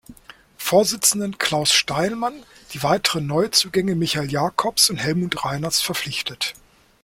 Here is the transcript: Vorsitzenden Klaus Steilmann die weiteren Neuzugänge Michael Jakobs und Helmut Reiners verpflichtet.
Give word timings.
Vorsitzenden 0.57 1.37
Klaus 1.37 1.71
Steilmann 1.73 2.33
die 2.73 2.81
weiteren 2.81 3.27
Neuzugänge 3.27 3.93
Michael 3.93 4.31
Jakobs 4.31 4.89
und 4.89 4.97
Helmut 4.97 5.45
Reiners 5.45 5.79
verpflichtet. 5.79 6.55